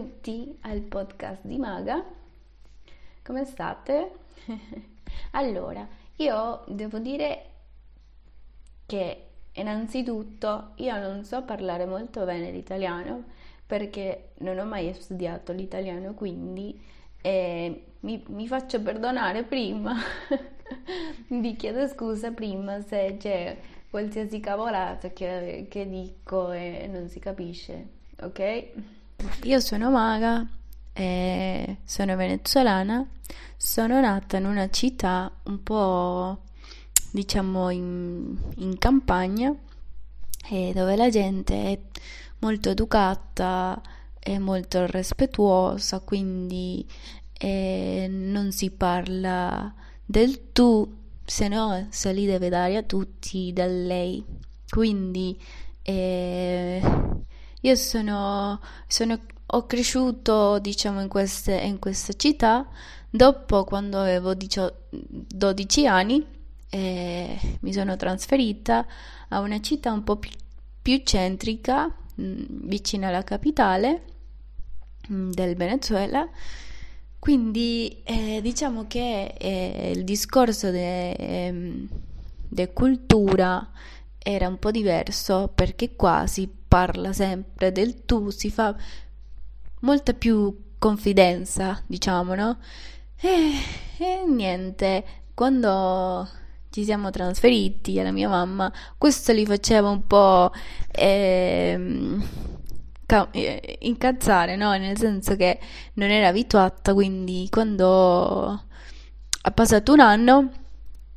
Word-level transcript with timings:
benvenuti 0.00 0.56
al 0.62 0.80
podcast 0.80 1.44
di 1.44 1.58
Maga. 1.58 2.02
Come 3.22 3.44
state? 3.44 4.12
allora, 5.32 5.86
io 6.16 6.64
devo 6.68 6.98
dire 6.98 7.44
che 8.86 9.26
innanzitutto 9.52 10.72
io 10.76 10.98
non 10.98 11.24
so 11.24 11.42
parlare 11.42 11.84
molto 11.84 12.24
bene 12.24 12.50
l'italiano 12.50 13.24
perché 13.66 14.30
non 14.38 14.58
ho 14.58 14.64
mai 14.64 14.94
studiato 14.94 15.52
l'italiano, 15.52 16.14
quindi 16.14 16.80
eh, 17.20 17.84
mi, 18.00 18.24
mi, 18.28 18.48
faccio 18.48 18.80
perdonare 18.80 19.42
prima, 19.42 19.94
vi 21.28 21.56
chiedo 21.56 21.86
scusa 21.86 22.30
prima 22.30 22.80
se 22.80 23.16
c'è 23.18 23.54
qualsiasi 23.90 24.40
cavolata 24.40 25.10
che, 25.10 25.66
che 25.68 25.86
dico 25.86 26.52
e 26.52 26.88
non 26.90 27.08
si 27.08 27.18
capisce, 27.18 27.86
ok? 28.22 28.98
Io 29.44 29.60
sono 29.60 29.90
Maga, 29.90 30.46
sono 31.84 32.16
venezuelana, 32.16 33.08
sono 33.56 34.00
nata 34.00 34.36
in 34.36 34.44
una 34.46 34.68
città 34.70 35.32
un 35.44 35.62
po' 35.62 36.42
diciamo 37.12 37.70
in, 37.70 38.36
in 38.56 38.78
campagna 38.78 39.54
dove 40.48 40.96
la 40.96 41.08
gente 41.08 41.54
è 41.54 41.78
molto 42.40 42.70
educata, 42.70 43.80
è 44.18 44.38
molto 44.38 44.86
rispettuosa, 44.86 46.00
quindi 46.00 46.86
eh, 47.32 48.06
non 48.08 48.52
si 48.52 48.70
parla 48.70 49.72
del 50.04 50.52
tu, 50.52 50.96
se 51.24 51.48
no 51.48 51.86
se 51.90 52.12
li 52.12 52.26
deve 52.26 52.48
dare 52.48 52.76
a 52.76 52.82
tutti 52.82 53.52
da 53.52 53.66
lei. 53.66 54.24
Quindi 54.68 55.40
eh, 55.82 56.82
io 57.60 57.74
sono, 57.74 58.60
sono, 58.86 59.18
ho 59.46 59.66
cresciuto, 59.66 60.58
diciamo, 60.58 61.00
in, 61.00 61.08
queste, 61.08 61.54
in 61.56 61.78
questa 61.78 62.12
città. 62.14 62.66
Dopo, 63.10 63.64
quando 63.64 63.98
avevo 63.98 64.34
12 64.34 65.86
anni, 65.86 66.24
eh, 66.70 67.38
mi 67.60 67.72
sono 67.72 67.96
trasferita 67.96 68.86
a 69.28 69.40
una 69.40 69.60
città 69.60 69.92
un 69.92 70.04
po' 70.04 70.16
più, 70.16 70.30
più 70.80 71.02
centrica, 71.04 71.86
mh, 72.14 72.42
vicina 72.66 73.08
alla 73.08 73.24
capitale 73.24 74.02
mh, 75.08 75.30
del 75.30 75.56
Venezuela. 75.56 76.28
Quindi 77.18 78.00
eh, 78.04 78.40
diciamo 78.42 78.86
che 78.86 79.34
eh, 79.36 79.92
il 79.94 80.04
discorso 80.04 80.70
di 80.70 80.78
ehm, 80.78 81.88
cultura 82.72 83.70
era 84.22 84.48
un 84.48 84.58
po' 84.58 84.70
diverso 84.70 85.50
perché 85.54 85.96
qua 85.96 86.26
si 86.26 86.48
parla 86.68 87.12
sempre 87.12 87.72
del 87.72 88.04
tu, 88.04 88.30
si 88.30 88.50
fa 88.50 88.74
molta 89.80 90.12
più 90.12 90.74
confidenza, 90.78 91.82
diciamo, 91.86 92.34
no? 92.34 92.58
E, 93.20 93.52
e 93.98 94.24
niente, 94.26 95.04
quando 95.34 96.28
ci 96.70 96.84
siamo 96.84 97.10
trasferiti 97.10 97.98
alla 97.98 98.12
mia 98.12 98.28
mamma, 98.28 98.72
questo 98.96 99.32
li 99.32 99.44
faceva 99.44 99.88
un 99.90 100.06
po' 100.06 100.52
ehm, 100.92 102.24
eh, 103.32 103.78
incazzare, 103.80 104.56
no? 104.56 104.70
Nel 104.76 104.96
senso 104.96 105.36
che 105.36 105.58
non 105.94 106.10
era 106.10 106.28
abituata, 106.28 106.94
quindi 106.94 107.48
quando 107.50 108.64
ha 109.42 109.50
passato 109.50 109.92
un 109.92 110.00
anno 110.00 110.50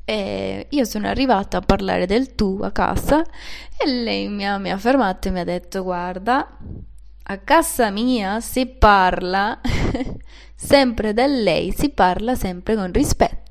e 0.06 0.68
io 0.70 0.84
sono 0.84 1.08
arrivata 1.08 1.58
a 1.58 1.62
parlare 1.62 2.06
del 2.06 2.36
tu 2.36 2.60
a 2.62 2.72
casa 2.72 3.24
e 3.78 3.88
lei 3.88 4.28
mi 4.28 4.46
ha, 4.46 4.58
mi 4.58 4.72
ha 4.72 4.78
fermato 4.78 5.28
e 5.28 5.32
mi 5.32 5.40
ha 5.40 5.46
detto 5.46 5.84
guarda, 5.84 6.58
a 7.24 7.38
casa 7.38 7.90
mia 7.90 8.42
si 8.42 8.66
parla 8.66 9.60
sempre 10.56 11.14
da 11.14 11.26
lei, 11.26 11.72
si 11.72 11.90
parla 11.90 12.36
sempre 12.36 12.76
con 12.76 12.92
rispetto. 12.92 13.42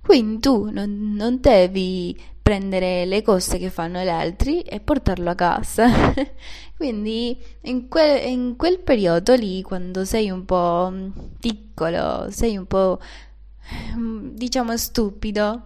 Quindi 0.00 0.40
tu 0.40 0.70
non, 0.70 1.14
non 1.14 1.38
devi 1.40 2.16
prendere 2.44 3.06
le 3.06 3.22
cose 3.22 3.56
che 3.56 3.70
fanno 3.70 4.02
gli 4.02 4.08
altri 4.08 4.60
e 4.60 4.78
portarlo 4.78 5.30
a 5.30 5.34
casa. 5.34 5.88
Quindi 6.76 7.36
in 7.62 7.88
quel, 7.88 8.28
in 8.28 8.56
quel 8.56 8.80
periodo 8.80 9.34
lì, 9.34 9.62
quando 9.62 10.04
sei 10.04 10.28
un 10.30 10.44
po' 10.44 10.92
piccolo, 11.40 12.26
sei 12.30 12.56
un 12.58 12.66
po' 12.66 13.00
diciamo 14.32 14.76
stupido, 14.76 15.62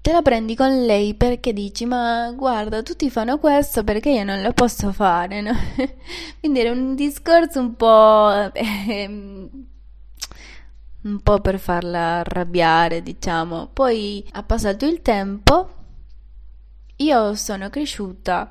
te 0.00 0.12
la 0.12 0.22
prendi 0.22 0.54
con 0.56 0.84
lei 0.84 1.14
perché 1.14 1.52
dici 1.52 1.84
ma 1.84 2.32
guarda 2.32 2.82
tutti 2.82 3.08
fanno 3.10 3.38
questo 3.38 3.84
perché 3.84 4.10
io 4.10 4.24
non 4.24 4.42
lo 4.42 4.52
posso 4.52 4.90
fare 4.92 5.40
no? 5.40 5.52
quindi 6.40 6.58
era 6.60 6.72
un 6.72 6.96
discorso 6.96 7.60
un 7.60 7.76
po' 7.76 8.52
eh, 8.52 9.48
un 11.02 11.20
po' 11.20 11.40
per 11.40 11.58
farla 11.58 12.20
arrabbiare, 12.20 13.02
diciamo. 13.02 13.68
Poi 13.72 14.26
ha 14.32 14.42
passato 14.42 14.86
il 14.86 15.02
tempo, 15.02 15.70
io 16.96 17.34
sono 17.34 17.70
cresciuta 17.70 18.48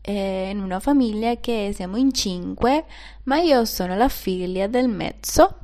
eh, 0.00 0.50
in 0.50 0.60
una 0.60 0.80
famiglia 0.80 1.36
che 1.36 1.72
siamo 1.74 1.96
in 1.96 2.12
cinque, 2.12 2.84
ma 3.24 3.38
io 3.38 3.64
sono 3.64 3.96
la 3.96 4.08
figlia 4.08 4.66
del 4.66 4.88
mezzo, 4.88 5.58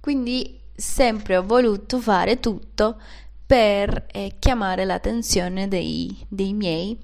quindi 0.00 0.59
sempre 0.80 1.36
ho 1.36 1.44
voluto 1.44 2.00
fare 2.00 2.40
tutto 2.40 3.00
per 3.46 4.06
eh, 4.12 4.36
chiamare 4.38 4.84
l'attenzione 4.84 5.68
dei, 5.68 6.16
dei 6.28 6.52
miei. 6.52 6.98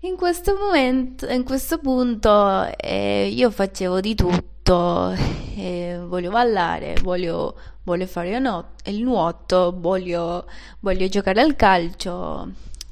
In 0.00 0.16
questo 0.16 0.54
momento, 0.54 1.26
in 1.26 1.44
questo 1.44 1.78
punto, 1.78 2.76
eh, 2.76 3.28
io 3.32 3.50
facevo 3.50 4.00
di 4.00 4.14
tutto 4.14 5.14
eh, 5.56 6.00
voglio 6.06 6.30
ballare, 6.30 6.96
voglio, 7.02 7.58
voglio 7.84 8.06
fare 8.06 8.36
il 8.84 9.02
nuoto, 9.02 9.74
voglio, 9.76 10.46
voglio 10.80 11.08
giocare 11.08 11.40
al 11.40 11.56
calcio, 11.56 12.50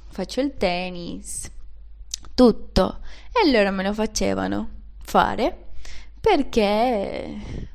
faccio 0.09 0.41
il 0.41 0.55
tennis, 0.57 1.51
tutto. 2.35 3.01
E 3.33 3.51
loro 3.51 3.71
me 3.73 3.83
lo 3.83 3.93
facevano 3.95 4.69
fare 5.03 5.71
perché 6.21 7.71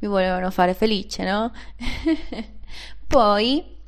mi 0.00 0.08
volevano 0.08 0.50
fare 0.50 0.74
felice, 0.74 1.24
no? 1.24 1.52
Poi 3.06 3.78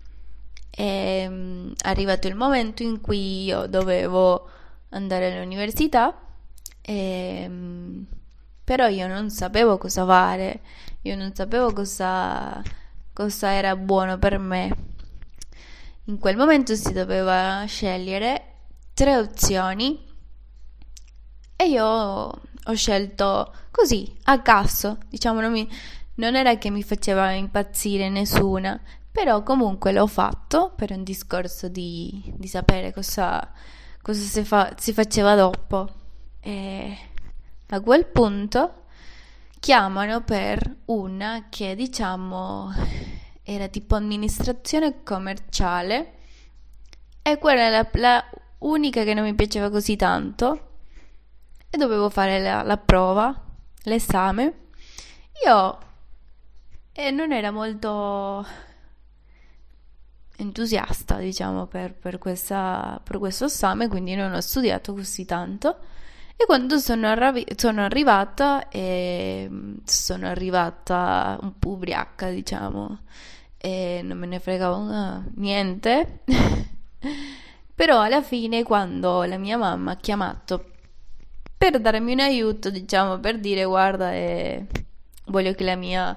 è 0.71 1.23
ehm, 1.25 1.75
arrivato 1.83 2.29
il 2.29 2.35
momento 2.35 2.83
in 2.83 3.01
cui 3.01 3.45
io 3.45 3.67
dovevo 3.67 4.49
andare 4.91 5.33
all'università 5.33 6.17
e 6.81 7.43
ehm, 7.43 8.07
però 8.65 8.87
io 8.89 9.07
non 9.07 9.31
sapevo 9.31 9.77
cosa 9.77 10.07
fare, 10.07 10.61
io 11.03 11.17
non 11.17 11.35
sapevo 11.35 11.73
cosa, 11.73 12.63
cosa 13.13 13.53
era 13.53 13.77
buono 13.77 14.19
per 14.19 14.39
me. 14.39 14.77
In 16.05 16.19
quel 16.19 16.37
momento 16.37 16.75
si 16.75 16.93
doveva 16.93 17.65
scegliere 17.67 18.55
tre 18.95 19.17
opzioni 19.17 20.05
e 21.57 21.69
io 21.69 21.85
ho 21.85 22.75
scelto 22.75 23.53
così, 23.71 24.17
a 24.25 24.41
caso, 24.41 24.99
diciamo, 25.09 25.41
non, 25.41 25.53
mi, 25.53 25.69
non 26.15 26.37
era 26.37 26.57
che 26.59 26.71
mi 26.71 26.83
faceva 26.83 27.31
impazzire 27.33 28.09
nessuna, 28.09 28.81
però 29.11 29.43
comunque 29.43 29.93
l'ho 29.93 30.07
fatto 30.07 30.73
per 30.75 30.93
un 30.93 31.03
discorso 31.03 31.69
di, 31.69 32.33
di 32.37 32.49
sapere 32.49 32.93
cosa, 32.93 33.53
cosa 34.01 34.21
si, 34.21 34.45
fa, 34.45 34.75
si 34.79 34.93
faceva 34.93 35.35
dopo. 35.35 35.89
E 36.41 36.97
a 37.69 37.81
quel 37.81 38.07
punto 38.07 38.85
chiamano 39.61 40.23
per 40.23 40.77
una 40.87 41.47
che 41.49 41.75
diciamo 41.75 42.73
era 43.43 43.69
tipo 43.69 43.97
amministrazione 43.97 45.03
commerciale 45.03 46.15
e 47.23 47.39
quella 47.39 47.63
era 47.63 47.89
la, 47.93 48.25
unica 48.59 49.05
che 49.05 49.15
non 49.15 49.25
mi 49.25 49.35
piaceva 49.35 49.71
così 49.71 49.97
tanto 49.97 50.71
e 51.71 51.79
dovevo 51.79 52.11
fare 52.11 52.41
la, 52.41 52.63
la 52.63 52.77
prova, 52.77 53.35
l'esame. 53.85 54.69
Io 55.47 55.79
e 56.93 57.11
non 57.11 57.33
era 57.33 57.51
molto 57.51 58.47
entusiasta, 60.37 61.17
diciamo, 61.19 61.67
per, 61.67 61.95
per, 61.95 62.19
questa, 62.19 63.01
per 63.03 63.19
questo 63.19 63.47
esame, 63.47 63.89
quindi 63.89 64.15
non 64.15 64.33
ho 64.33 64.41
studiato 64.41 64.93
così 64.93 65.25
tanto. 65.25 65.79
E 66.37 66.45
quando 66.47 66.79
sono, 66.79 67.07
arravi- 67.09 67.47
sono 67.57 67.83
arrivata, 67.83 68.69
eh, 68.69 69.49
sono 69.85 70.27
arrivata 70.27 71.39
un 71.41 71.59
po' 71.59 71.71
ubriaca, 71.71 72.29
diciamo, 72.31 73.01
e 73.57 74.01
non 74.03 74.19
me 74.19 74.27
ne 74.27 74.41
fregavo 74.41 75.23
niente. 75.37 76.21
Però 77.75 78.01
alla 78.01 78.23
fine, 78.23 78.63
quando 78.65 79.23
la 79.25 79.39
mia 79.39 79.57
mamma 79.57 79.93
ha 79.93 79.97
chiamato 79.97 80.71
per 81.57 81.81
darmi 81.81 82.13
un 82.13 82.21
aiuto, 82.21 82.71
diciamo, 82.71 83.19
per 83.19 83.39
dire 83.39 83.65
guarda, 83.65 84.13
eh, 84.13 84.67
voglio 85.27 85.53
che 85.55 85.65
la 85.65 85.77
mia 85.77 86.17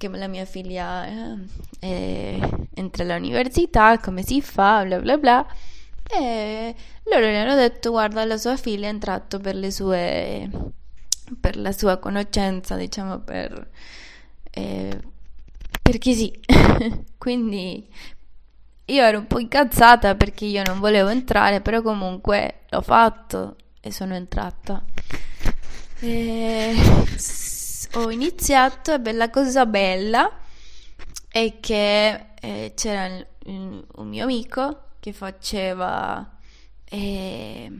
che 0.00 0.08
la 0.08 0.28
mia 0.28 0.46
figlia 0.46 1.06
eh, 1.78 2.40
entra 2.72 3.04
all'università, 3.04 3.98
come 3.98 4.22
si 4.22 4.40
fa, 4.40 4.82
bla 4.84 4.98
bla 4.98 5.18
bla. 5.18 5.46
E 6.10 6.74
loro 7.04 7.26
gli 7.26 7.34
hanno 7.34 7.54
detto: 7.54 7.90
Guarda, 7.90 8.24
la 8.24 8.38
sua 8.38 8.56
figlia 8.56 8.86
è 8.86 8.90
entrata 8.90 9.38
per 9.38 9.54
le 9.56 9.70
sue 9.70 10.48
per 11.38 11.56
la 11.56 11.72
sua 11.72 11.98
conoscenza, 11.98 12.76
diciamo 12.76 13.18
per, 13.18 13.68
eh, 14.50 14.98
perché 15.82 16.14
sì. 16.14 16.32
Quindi 17.18 17.86
io 18.86 19.02
ero 19.02 19.18
un 19.18 19.26
po' 19.26 19.38
incazzata 19.38 20.14
perché 20.14 20.46
io 20.46 20.62
non 20.64 20.80
volevo 20.80 21.10
entrare, 21.10 21.60
però 21.60 21.82
comunque 21.82 22.60
l'ho 22.70 22.80
fatto 22.80 23.56
e 23.80 23.92
sono 23.92 24.14
entrata. 24.14 24.82
E 26.00 26.74
ho 27.94 28.10
iniziato 28.10 28.94
e 28.94 29.12
la 29.12 29.30
cosa 29.30 29.66
bella 29.66 30.30
è 31.28 31.58
che 31.60 32.26
eh, 32.40 32.72
c'era 32.74 33.24
un, 33.46 33.84
un 33.96 34.08
mio 34.08 34.24
amico 34.24 34.88
che 35.00 35.12
faceva 35.12 36.38
eh, 36.84 37.70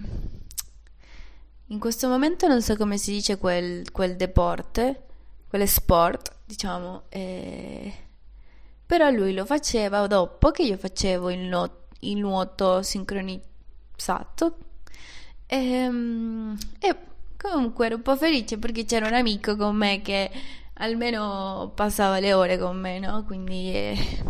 in 1.67 1.79
questo 1.79 2.09
momento 2.09 2.47
non 2.49 2.63
so 2.63 2.75
come 2.77 2.99
si 2.99 3.13
dice 3.13 3.39
quel, 3.39 3.91
quel 3.93 4.17
deporte, 4.17 5.05
quel 5.49 5.69
sport, 5.69 6.39
diciamo, 6.45 7.05
eh, 7.09 7.93
però 8.85 9.09
lui 9.11 9.33
lo 9.35 9.45
faceva 9.45 10.07
dopo 10.09 10.51
che 10.51 10.63
io 10.63 10.77
facevo 10.77 11.31
il, 11.31 11.41
no- 11.41 11.87
il 12.01 12.19
nuoto 12.19 12.83
sincronizzato. 12.83 14.57
E, 15.47 15.57
ehm, 15.57 16.59
e 16.81 16.97
comunque 17.41 17.87
ero 17.87 17.97
un 17.97 18.03
po' 18.03 18.17
felice 18.17 18.59
perché 18.59 18.85
c'era 18.85 19.07
un 19.07 19.15
amico 19.15 19.57
con 19.57 19.75
me 19.75 20.03
che 20.03 20.31
almeno 20.75 21.73
passava 21.75 22.19
le 22.19 22.33
ore 22.33 22.59
con 22.59 22.79
me, 22.79 22.99
no? 22.99 23.25
Quindi 23.25 23.73
eh, 23.73 24.23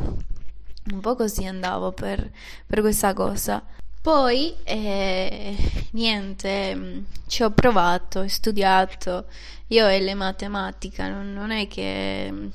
un 0.93 1.01
po' 1.01 1.17
così 1.17 1.45
andavo 1.47 1.93
per, 1.93 2.31
per 2.67 2.81
questa 2.81 3.12
cosa. 3.12 3.62
Poi, 4.01 4.55
eh, 4.65 5.57
niente, 5.93 6.75
mm, 6.75 6.99
ci 7.27 7.43
ho 7.43 7.51
provato, 7.51 8.21
ho 8.21 8.29
studiato. 8.29 9.27
Io 9.69 9.87
e 9.89 10.01
le 10.01 10.15
matematica 10.15 11.09
non, 11.09 11.33
non 11.33 11.51
è 11.51 11.69
che 11.69 12.29
mm, 12.31 12.47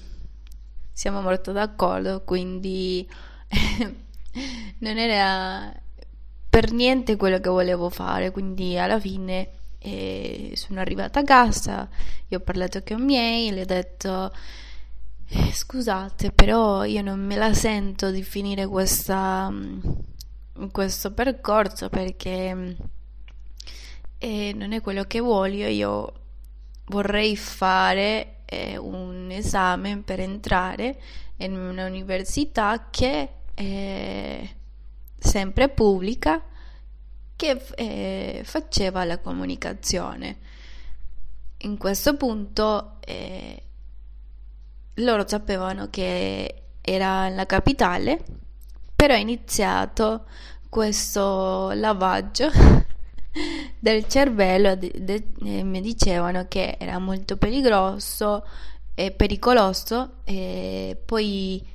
siamo 0.92 1.22
molto 1.22 1.52
d'accordo, 1.52 2.24
quindi 2.24 3.08
non 4.80 4.98
era 4.98 5.74
per 6.50 6.72
niente 6.72 7.16
quello 7.16 7.40
che 7.40 7.50
volevo 7.50 7.90
fare. 7.90 8.32
Quindi 8.32 8.78
alla 8.78 9.00
fine 9.00 9.50
eh, 9.86 10.52
sono 10.56 10.80
arrivata 10.80 11.20
a 11.20 11.24
casa, 11.24 11.88
io 12.28 12.40
ho 12.40 12.42
parlato 12.42 12.82
con 12.82 13.00
i 13.00 13.04
miei, 13.04 13.52
le 13.52 13.62
ho 13.62 13.66
detto 13.66 14.34
eh, 15.28 15.52
scusate, 15.52 16.32
però 16.32 16.84
io 16.86 17.04
non 17.04 17.20
me 17.20 17.36
la 17.36 17.54
sento 17.54 18.10
di 18.10 18.24
finire 18.24 18.66
questa, 18.66 19.48
mm, 19.52 19.80
questo 20.72 21.12
percorso 21.14 21.90
perché 21.90 22.76
eh, 24.18 24.54
non 24.56 24.72
è 24.72 24.82
quello 24.82 25.04
che 25.04 25.20
voglio, 25.20 25.68
io 25.68 26.14
vorrei 26.86 27.38
fare 27.38 28.38
eh, 28.46 28.78
un 28.78 29.30
esame 29.30 30.02
per 30.04 30.20
entrare 30.20 31.00
in 31.38 31.56
un'università 31.56 32.88
che 32.90 33.30
è 33.54 34.50
sempre 35.20 35.70
pubblica 35.70 36.42
che 37.36 37.62
eh, 37.76 38.42
faceva 38.44 39.04
la 39.04 39.20
comunicazione. 39.20 40.38
In 41.60 41.78
questo 41.78 42.16
punto 42.16 42.98
eh, 43.02 43.62
loro 44.96 45.28
sapevano 45.28 45.90
che 45.90 46.64
era 46.82 47.30
la 47.30 47.46
capitale, 47.46 48.24
però 48.96 49.14
è 49.14 49.20
iniziato 49.20 50.26
questo 50.70 51.72
lavaggio 51.72 52.50
del 53.80 54.08
cervello 54.08 54.76
de, 54.76 54.92
de, 54.96 55.28
e 55.44 55.64
mi 55.64 55.82
dicevano 55.82 56.48
che 56.48 56.78
era 56.80 57.00
molto 57.00 57.38
pericoloso 57.38 58.46
e 58.94 59.12
pericoloso 59.12 60.18
e 60.24 60.98
poi 61.04 61.66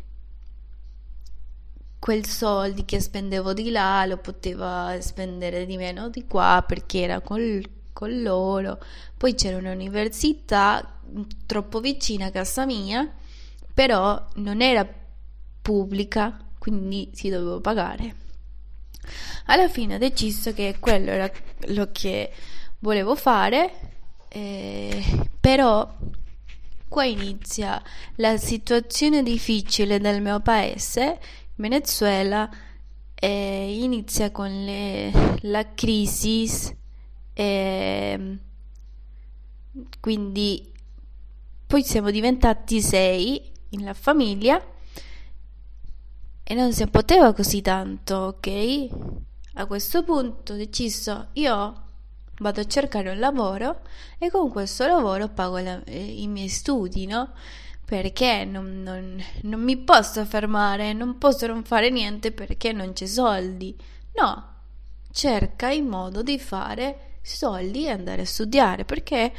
quel 2.00 2.26
soldi 2.26 2.84
che 2.84 2.98
spendevo 2.98 3.52
di 3.52 3.70
là 3.70 4.04
lo 4.06 4.16
poteva 4.16 4.96
spendere 5.00 5.66
di 5.66 5.76
meno 5.76 6.08
di 6.08 6.26
qua 6.26 6.64
perché 6.66 7.02
era 7.02 7.20
col, 7.20 7.62
con 7.92 8.22
loro 8.22 8.78
poi 9.20 9.34
c'era 9.34 9.58
un'università 9.58 10.98
troppo 11.44 11.80
vicina 11.80 12.26
a 12.26 12.30
casa 12.30 12.64
mia, 12.64 13.06
però 13.74 14.28
non 14.36 14.62
era 14.62 14.88
pubblica, 15.60 16.38
quindi 16.58 17.10
si 17.12 17.28
doveva 17.28 17.60
pagare. 17.60 18.14
Alla 19.46 19.68
fine 19.68 19.96
ho 19.96 19.98
deciso 19.98 20.54
che 20.54 20.76
quello 20.80 21.10
era 21.10 21.30
lo 21.66 21.90
che 21.92 22.32
volevo 22.78 23.14
fare, 23.14 23.72
eh, 24.28 25.28
però 25.38 25.96
qua 26.88 27.04
inizia 27.04 27.82
la 28.16 28.38
situazione 28.38 29.22
difficile 29.22 29.98
del 30.00 30.22
mio 30.22 30.40
paese, 30.40 31.18
Venezuela, 31.60 32.48
eh, 33.14 33.80
inizia 33.82 34.30
con 34.30 34.48
le, 34.64 35.38
la 35.42 35.74
crisi, 35.74 36.48
eh, 37.34 38.38
quindi 40.00 40.72
poi 41.66 41.84
siamo 41.84 42.10
diventati 42.10 42.80
sei 42.80 43.52
nella 43.70 43.94
famiglia 43.94 44.60
e 46.42 46.54
non 46.54 46.72
si 46.72 46.86
poteva 46.88 47.32
così 47.34 47.60
tanto, 47.60 48.16
ok? 48.16 48.88
A 49.54 49.66
questo 49.66 50.02
punto 50.02 50.54
ho 50.54 50.56
deciso 50.56 51.28
io 51.34 51.82
vado 52.38 52.60
a 52.60 52.66
cercare 52.66 53.10
un 53.10 53.18
lavoro 53.18 53.82
e 54.18 54.30
con 54.30 54.50
questo 54.50 54.86
lavoro 54.86 55.28
pago 55.28 55.58
la, 55.58 55.84
eh, 55.84 56.22
i 56.22 56.26
miei 56.26 56.48
studi, 56.48 57.06
no? 57.06 57.34
Perché 57.90 58.44
non, 58.44 58.84
non, 58.84 59.20
non 59.42 59.60
mi 59.64 59.76
posso 59.76 60.24
fermare, 60.24 60.92
non 60.92 61.18
posso 61.18 61.48
non 61.48 61.64
fare 61.64 61.90
niente 61.90 62.30
perché 62.30 62.70
non 62.70 62.92
c'è 62.92 63.04
soldi. 63.06 63.76
No, 64.14 64.48
cerca 65.10 65.72
il 65.72 65.82
modo 65.82 66.22
di 66.22 66.38
fare 66.38 67.16
soldi 67.20 67.86
e 67.86 67.90
andare 67.90 68.22
a 68.22 68.26
studiare 68.26 68.84
perché 68.84 69.32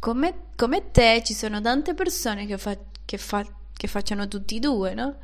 come, 0.00 0.46
come 0.56 0.90
te 0.90 1.22
ci 1.24 1.34
sono 1.34 1.60
tante 1.60 1.94
persone 1.94 2.46
che, 2.46 2.58
fa, 2.58 2.76
che, 3.04 3.16
fa, 3.16 3.46
che 3.72 3.86
facciano 3.86 4.26
tutti 4.26 4.56
e 4.56 4.58
due, 4.58 4.92
no? 4.92 5.18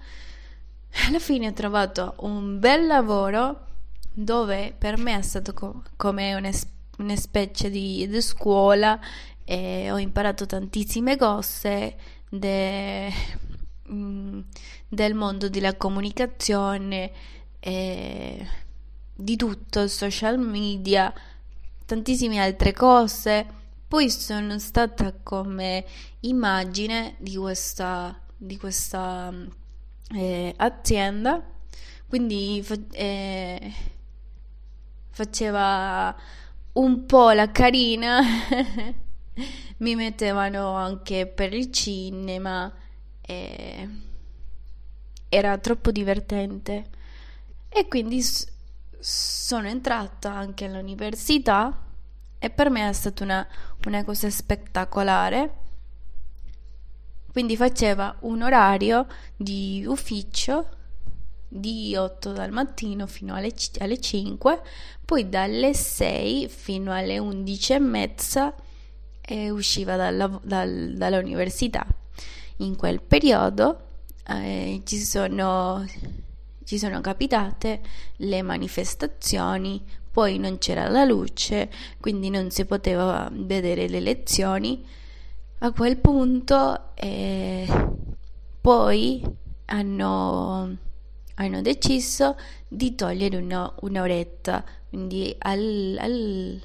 Alla 1.08 1.18
fine 1.18 1.48
ho 1.48 1.52
trovato 1.52 2.14
un 2.18 2.60
bel 2.60 2.86
lavoro 2.86 3.66
dove 4.12 4.76
per 4.78 4.96
me 4.96 5.18
è 5.18 5.22
stato 5.22 5.54
co- 5.54 5.82
come 5.96 6.34
una, 6.34 6.50
una 6.98 7.16
specie 7.16 7.68
di, 7.68 8.06
di, 8.06 8.22
scuola 8.22 8.96
e 9.42 9.90
ho 9.90 9.98
imparato 9.98 10.46
tantissime 10.46 11.16
cose 11.16 12.18
de, 12.30 13.12
mm, 13.92 14.40
del 14.88 15.14
mondo 15.14 15.50
della 15.50 15.76
comunicazione, 15.76 17.12
e 17.60 18.46
di 19.14 19.36
tutto, 19.36 19.86
social 19.86 20.38
media, 20.38 21.12
tantissime 21.84 22.38
altre 22.40 22.72
cose. 22.72 23.58
Poi 23.86 24.08
sono 24.08 24.58
stata 24.58 25.12
come 25.22 25.84
immagine 26.20 27.16
di 27.18 27.36
questa, 27.36 28.18
di 28.36 28.56
questa 28.56 29.32
eh, 30.14 30.54
azienda, 30.56 31.42
quindi 32.08 32.64
eh, 32.92 33.72
faceva 35.10 36.16
un 36.72 37.04
po' 37.04 37.30
la 37.32 37.50
carina, 37.50 38.20
mi 39.78 39.94
mettevano 39.94 40.74
anche 40.74 41.26
per 41.26 41.52
il 41.52 41.70
cinema, 41.70 42.72
eh, 43.20 43.88
era 45.28 45.58
troppo 45.58 45.90
divertente 45.90 46.90
e 47.68 47.86
quindi 47.88 48.22
sono 48.98 49.68
entrata 49.68 50.32
anche 50.32 50.64
all'università 50.64 51.86
e 52.38 52.50
per 52.50 52.70
me 52.70 52.88
è 52.88 52.92
stata 52.92 53.22
una, 53.22 53.46
una 53.86 54.04
cosa 54.04 54.28
spettacolare. 54.30 55.54
Quindi 57.32 57.56
faceva 57.56 58.16
un 58.20 58.42
orario 58.42 59.06
di 59.36 59.84
ufficio 59.86 60.68
di 61.46 61.94
8 61.94 62.32
dal 62.32 62.50
mattino 62.50 63.06
fino 63.06 63.34
alle, 63.34 63.52
alle 63.78 64.00
5, 64.00 64.62
poi 65.04 65.28
dalle 65.28 65.74
6 65.74 66.48
fino 66.48 66.92
alle 66.92 67.18
11 67.18 67.72
e 67.72 67.78
mezza 67.78 68.54
e 69.30 69.50
usciva 69.50 69.94
dalla, 69.96 70.40
dal, 70.42 70.94
dall'università. 70.96 71.86
In 72.56 72.76
quel 72.76 73.00
periodo 73.00 73.80
eh, 74.26 74.82
ci, 74.84 74.98
sono, 74.98 75.86
ci 76.64 76.78
sono 76.78 77.00
capitate 77.00 77.80
le 78.16 78.42
manifestazioni 78.42 79.82
poi 80.10 80.38
non 80.38 80.58
c'era 80.58 80.88
la 80.88 81.04
luce, 81.04 81.70
quindi 82.00 82.30
non 82.30 82.50
si 82.50 82.64
poteva 82.64 83.30
vedere 83.32 83.88
le 83.88 84.00
lezioni. 84.00 84.84
A 85.58 85.70
quel 85.70 85.98
punto 85.98 86.94
eh, 86.94 87.64
poi 88.60 89.22
hanno, 89.66 90.76
hanno, 91.34 91.62
deciso 91.62 92.36
di 92.66 92.96
togliere 92.96 93.36
una, 93.36 93.72
un'oretta, 93.82 94.64
quindi 94.88 95.32
al, 95.38 95.96
al, 96.00 96.60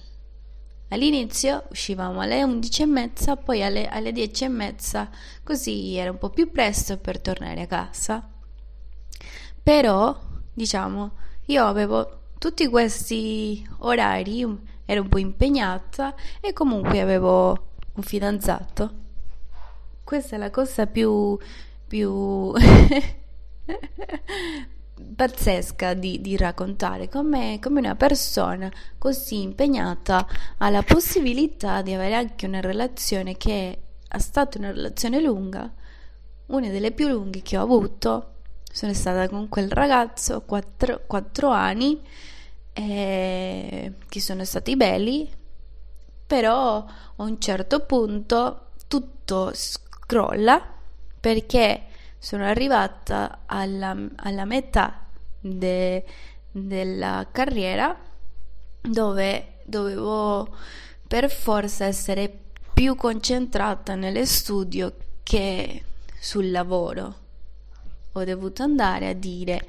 All'inizio 0.89 1.63
uscivamo 1.69 2.21
alle 2.21 2.43
11 2.43 2.81
e 2.81 2.85
mezza, 2.85 3.35
poi 3.35 3.63
alle, 3.63 3.87
alle 3.87 4.11
10 4.11 4.43
e 4.43 4.47
mezza, 4.49 5.09
così 5.43 5.95
era 5.95 6.11
un 6.11 6.19
po' 6.19 6.29
più 6.29 6.51
presto 6.51 6.97
per 6.97 7.19
tornare 7.19 7.61
a 7.61 7.67
casa. 7.67 8.29
Però, 9.63 10.15
diciamo, 10.53 11.11
io 11.45 11.65
avevo 11.65 12.19
tutti 12.37 12.67
questi 12.67 13.67
orari, 13.79 14.45
ero 14.85 15.01
un 15.01 15.09
po' 15.09 15.17
impegnata 15.17 16.13
e 16.39 16.53
comunque 16.53 17.01
avevo 17.01 17.71
un 17.93 18.03
fidanzato. 18.03 18.93
Questa 20.03 20.35
è 20.35 20.39
la 20.39 20.51
cosa 20.51 20.85
più, 20.85 21.35
più 21.87 22.53
pazzesca 25.15 25.93
di, 25.93 26.21
di 26.21 26.37
raccontare 26.37 27.09
come, 27.09 27.59
come, 27.61 27.79
una 27.79 27.95
persona 27.95 28.71
così 28.97 29.41
impegnata 29.41 30.25
ha 30.57 30.69
la 30.69 30.83
possibilità 30.83 31.81
di 31.81 31.93
avere 31.93 32.15
anche 32.15 32.45
una 32.45 32.61
relazione 32.61 33.35
che 33.35 33.79
è 34.07 34.17
stata 34.19 34.57
una 34.57 34.71
relazione 34.71 35.19
lunga, 35.21 35.69
una 36.47 36.69
delle 36.69 36.91
più 36.91 37.07
lunghe 37.07 37.41
che 37.41 37.57
ho 37.57 37.61
avuto. 37.61 38.31
Sono 38.71 38.93
stata 38.93 39.29
con 39.29 39.47
quel 39.49 39.71
ragazzo 39.71 40.41
quattro, 40.41 41.01
quattro 41.05 41.49
anni 41.49 42.01
eh, 42.73 43.93
che 44.07 44.19
sono 44.19 44.43
stati 44.43 44.75
belli, 44.75 45.29
però 46.27 46.77
a 46.77 47.23
un 47.23 47.39
certo 47.39 47.81
punto 47.81 48.71
tutto 48.87 49.51
scrolla 49.53 50.73
perché 51.19 51.83
sono 52.25 52.43
arrivata 52.43 53.41
alla, 53.45 53.95
alla 54.15 54.45
metà 54.45 55.05
de, 55.39 56.03
della 56.49 57.27
carriera 57.31 57.95
dove 58.81 59.57
dovevo 59.63 60.49
per 61.07 61.29
forza 61.29 61.85
essere 61.85 62.35
più 62.73 62.95
concentrata 62.95 63.93
nello 63.93 64.25
studio 64.25 64.95
che 65.21 65.83
sul 66.19 66.49
lavoro. 66.49 67.15
Ho 68.13 68.23
dovuto 68.23 68.63
andare 68.63 69.07
a 69.09 69.13
dire 69.13 69.67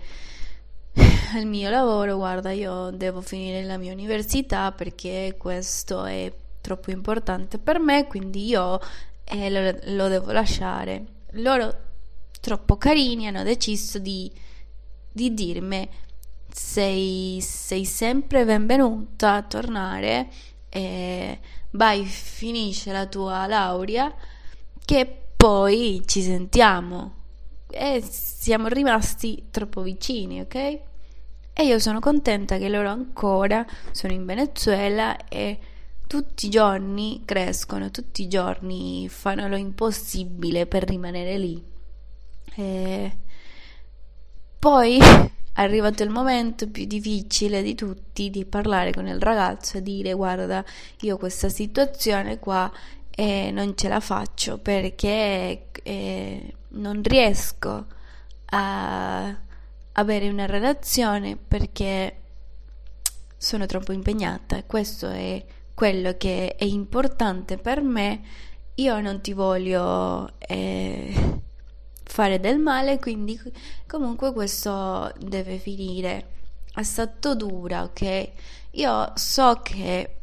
al 1.34 1.44
mio 1.44 1.68
lavoro, 1.68 2.16
guarda, 2.16 2.52
io 2.52 2.88
devo 2.88 3.20
finire 3.20 3.64
la 3.64 3.76
mia 3.76 3.92
università 3.92 4.72
perché 4.72 5.34
questo 5.36 6.06
è 6.06 6.32
troppo 6.62 6.90
importante 6.90 7.58
per 7.58 7.78
me, 7.80 8.06
quindi 8.06 8.46
io 8.46 8.80
eh, 9.25 9.50
lo, 9.50 9.78
lo 9.94 10.08
devo 10.08 10.32
lasciare. 10.32 11.04
Loro 11.32 11.84
troppo 12.40 12.76
carini 12.76 13.26
hanno 13.26 13.43
deciso 13.43 13.99
di, 13.99 14.31
di 15.11 15.35
dirmi 15.35 15.88
sei, 16.52 17.38
sei 17.43 17.85
sempre 17.85 18.45
benvenuta 18.45 19.35
a 19.35 19.43
tornare 19.43 20.28
e 20.69 21.38
vai 21.71 22.05
finisce 22.05 22.93
la 22.93 23.07
tua 23.07 23.47
laurea 23.47 24.14
che 24.85 25.23
poi 25.37 26.02
ci 26.07 26.23
sentiamo 26.23 27.14
e 27.69 28.02
siamo 28.02 28.69
rimasti 28.69 29.49
troppo 29.50 29.83
vicini 29.83 30.40
ok 30.40 30.55
e 31.59 31.64
io 31.64 31.78
sono 31.78 32.00
contenta 32.00 32.59
che 32.59 32.69
loro 32.69 32.88
ancora 32.88 33.64
sono 33.90 34.12
in 34.12 34.26
Venezuela 34.26 35.16
e 35.28 35.59
tutti 36.07 36.47
i 36.47 36.50
giorni 36.50 37.23
crescono, 37.25 37.90
tutti 37.90 38.23
i 38.23 38.28
giorni 38.28 39.09
fanno 39.09 39.49
lo 39.49 39.57
impossibile 39.57 40.66
per 40.66 40.85
rimanere 40.85 41.38
lì. 41.38 41.64
E 42.56 43.16
poi 44.58 44.98
è 44.98 45.30
arrivato 45.54 46.02
il 46.02 46.10
momento 46.10 46.68
più 46.68 46.86
difficile 46.86 47.62
di 47.62 47.75
tutti 47.75 48.30
di 48.30 48.44
parlare 48.44 48.92
con 48.92 49.06
il 49.06 49.20
ragazzo 49.20 49.78
e 49.78 49.82
dire 49.82 50.12
guarda 50.12 50.64
io 51.00 51.16
questa 51.18 51.48
situazione 51.48 52.38
qua 52.38 52.70
eh, 53.10 53.50
non 53.50 53.76
ce 53.76 53.88
la 53.88 54.00
faccio 54.00 54.58
perché 54.58 55.68
eh, 55.82 56.54
non 56.68 57.00
riesco 57.02 57.86
a 58.46 59.36
avere 59.92 60.28
una 60.28 60.46
relazione 60.46 61.36
perché 61.36 62.20
sono 63.36 63.66
troppo 63.66 63.92
impegnata. 63.92 64.62
Questo 64.64 65.08
è 65.08 65.44
quello 65.75 66.16
che 66.16 66.54
è 66.56 66.64
importante 66.64 67.56
per 67.56 67.80
me. 67.80 68.20
Io 68.75 69.00
non 69.00 69.20
ti 69.20 69.32
voglio 69.32 70.30
eh, 70.38 71.40
fare 72.06 72.40
del 72.40 72.58
male, 72.58 72.98
quindi 72.98 73.38
comunque 73.86 74.32
questo 74.32 75.12
deve 75.18 75.58
finire. 75.58 76.34
È 76.72 76.82
stato 76.82 77.34
dura, 77.34 77.82
ok? 77.82 78.30
Io 78.72 79.12
so 79.14 79.60
che 79.62 80.16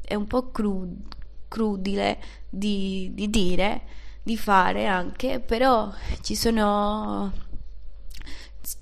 è 0.00 0.14
un 0.14 0.26
po' 0.26 0.50
cru- 0.50 1.14
crudile 1.48 2.20
di, 2.48 3.10
di 3.14 3.30
dire, 3.30 3.82
di 4.22 4.36
fare 4.36 4.86
anche, 4.86 5.40
però 5.40 5.92
ci 6.20 6.34
sono, 6.34 7.32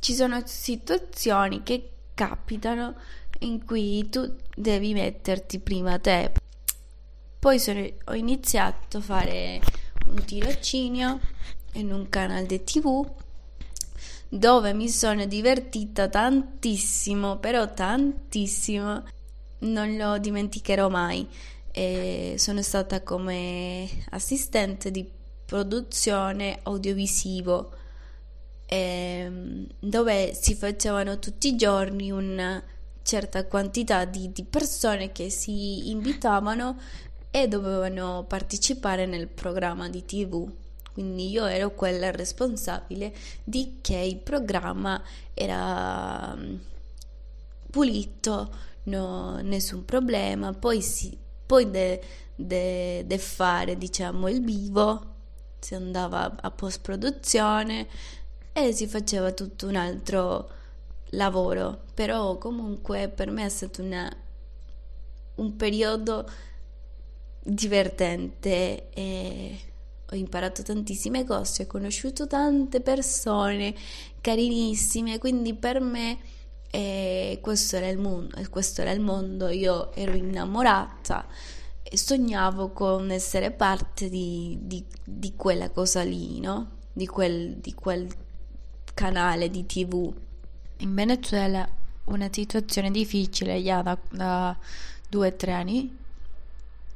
ci 0.01 0.15
sono 0.15 0.43
situazioni 0.45 1.63
che 1.63 1.91
capitano 2.15 2.95
in 3.41 3.65
cui 3.65 4.09
tu 4.09 4.37
devi 4.55 4.93
metterti 4.93 5.61
prima 5.61 5.99
te. 5.99 6.33
Poi 7.39 7.61
sono, 7.61 7.87
ho 8.07 8.15
iniziato 8.15 8.99
a 8.99 9.01
fare 9.01 9.61
un 10.09 10.25
tirocinio 10.25 11.21
in 11.75 11.93
un 11.93 12.09
canale 12.09 12.47
di 12.47 12.63
tv 12.65 13.07
dove 14.29 14.75
mi 14.75 14.89
sono 14.89 15.25
divertita 15.25 16.09
tantissimo, 16.09 17.39
però 17.39 17.73
tantissimo, 17.73 19.05
non 19.61 19.97
lo 19.97 20.19
dimenticherò 20.19 20.89
mai. 20.89 21.27
E 21.71 22.35
sono 22.37 22.63
stata 22.63 23.03
come 23.03 23.89
assistente 24.11 24.91
di 24.91 25.09
produzione 25.47 26.59
audiovisivo 26.63 27.71
ehm, 28.67 29.67
dove 29.79 30.35
si 30.35 30.55
facevano 30.55 31.19
tutti 31.19 31.49
i 31.49 31.57
giorni 31.57 32.11
una 32.11 32.63
certa 33.03 33.47
quantità 33.47 34.05
di, 34.05 34.31
di 34.33 34.45
persone 34.45 35.13
che 35.13 35.31
si 35.31 35.89
invitavano 35.91 36.79
e 37.31 37.49
dovevano 37.49 38.25
partecipare 38.29 39.07
nel 39.07 39.29
programma 39.29 39.89
di 39.89 40.05
tv 40.05 40.51
quindi 40.99 41.31
io 41.31 41.47
ero 41.47 41.77
quella 41.77 42.11
responsabile 42.11 43.15
di 43.45 43.79
che 43.81 43.99
il 43.99 44.17
programma 44.17 45.01
era 45.33 46.35
mm, 46.35 46.57
pulito, 47.71 48.53
no, 48.85 49.41
nessun 49.43 49.85
problema, 49.85 50.53
poi, 50.55 50.83
si, 50.83 51.17
poi 51.47 51.71
de, 51.71 52.03
de, 52.35 53.05
de 53.07 53.19
fare 53.19 53.79
diciamo 53.79 54.27
il 54.27 54.43
vivo, 54.43 55.15
si 55.61 55.77
andava 55.77 56.35
a 56.35 56.51
post 56.51 56.81
produzione 56.81 57.87
e 58.53 58.73
si 58.73 58.89
faceva 58.89 59.31
tutto 59.31 59.69
un 59.69 59.77
altro 59.77 60.51
lavoro, 61.11 61.83
però 61.95 62.39
comunque 62.39 63.09
per 63.09 63.31
me 63.31 63.45
è 63.45 63.49
stato 63.49 63.83
una, 63.83 64.13
un 65.37 65.55
periodo 65.55 66.29
divertente 67.45 68.89
e 68.91 69.61
ho 70.11 70.15
imparato 70.17 70.63
tantissime 70.63 71.25
cose, 71.25 71.65
ho 71.65 71.67
conosciuto 71.67 72.27
tante 72.27 72.81
persone 72.81 73.75
carinissime, 74.21 75.19
quindi 75.19 75.55
per 75.55 75.81
me 75.81 76.19
eh, 76.71 77.39
questo, 77.43 77.77
era 77.77 77.89
il 77.89 77.99
mondo, 77.99 78.37
questo 78.49 78.81
era 78.81 78.91
il 78.91 79.01
mondo, 79.01 79.49
io 79.49 79.93
ero 79.95 80.13
innamorata 80.13 81.27
e 81.83 81.97
sognavo 81.97 82.71
con 82.71 83.11
essere 83.11 83.51
parte 83.51 84.09
di, 84.09 84.59
di, 84.63 84.85
di 85.05 85.35
quella 85.37 85.71
cosa 85.71 86.03
lì, 86.03 86.41
no? 86.41 86.77
Di 86.93 87.07
quel, 87.07 87.57
di 87.57 87.75
quel 87.75 88.09
canale 88.95 89.49
di 89.51 89.65
tv. 89.67 90.13
In 90.79 90.95
Venezuela 90.95 91.69
una 92.05 92.29
situazione 92.31 92.91
difficile 92.91 93.63
già 93.63 93.83
da, 93.83 93.99
da 94.11 94.57
due 95.09 95.29
o 95.29 95.37
tre 95.37 95.53
anni 95.53 95.97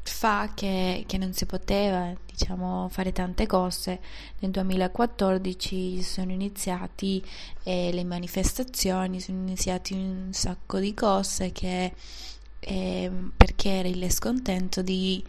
fa 0.02 0.50
che, 0.54 1.04
che, 1.06 1.16
non 1.18 1.32
si 1.32 1.46
poteva 1.46 2.12
diciamo, 2.26 2.88
fare 2.90 3.12
tante 3.12 3.46
cose. 3.46 4.00
Nel 4.40 4.50
2014 4.50 6.02
sono 6.02 6.32
iniziati 6.32 7.24
eh, 7.62 7.90
le 7.92 8.04
manifestazioni, 8.04 9.20
sono 9.20 9.38
iniziati 9.38 9.94
un 9.94 10.30
sacco 10.32 10.78
di 10.78 10.92
cose 10.94 11.52
che, 11.52 11.94
eh, 12.60 13.10
perché 13.36 13.70
era 13.70 13.88
il 13.88 14.10
scontento 14.10 14.82
di, 14.82 15.22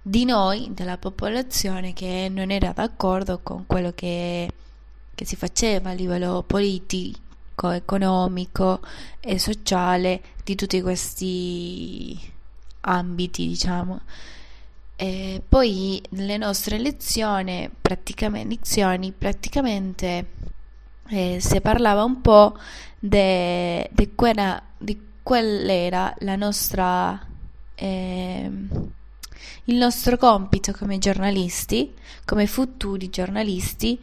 di 0.00 0.24
noi, 0.24 0.72
della 0.72 0.98
popolazione, 0.98 1.92
che 1.92 2.28
non 2.30 2.50
era 2.50 2.72
d'accordo 2.72 3.40
con 3.42 3.66
quello 3.66 3.92
che, 3.92 4.50
che 5.14 5.24
si 5.24 5.36
faceva 5.36 5.90
a 5.90 5.94
livello 5.94 6.44
politico 6.46 7.70
economico 7.70 8.80
e 9.20 9.38
sociale 9.40 10.22
di 10.44 10.54
tutti 10.54 10.80
questi 10.80 12.36
ambiti, 12.80 13.46
diciamo. 13.46 14.00
E 14.96 15.42
poi 15.48 16.02
nelle 16.10 16.36
nostre 16.36 16.78
lezioni, 16.78 17.70
praticamente, 17.80 18.48
lezioni, 18.48 19.12
praticamente 19.12 20.26
eh, 21.08 21.38
si 21.40 21.60
parlava 21.60 22.02
un 22.04 22.20
po' 22.20 22.56
di 22.98 24.10
quella, 24.14 24.60
di 24.76 25.00
quella 25.22 25.72
era 25.72 26.14
la 26.18 26.36
nostra 26.36 27.26
eh, 27.76 28.50
il 29.68 29.76
nostro 29.76 30.16
compito 30.16 30.72
come 30.72 30.98
giornalisti, 30.98 31.92
come 32.24 32.46
futuri 32.46 33.10
giornalisti, 33.10 33.98